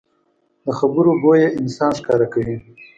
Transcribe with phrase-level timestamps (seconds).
[0.65, 2.55] د خبرو بویه انسان ښکاره کوي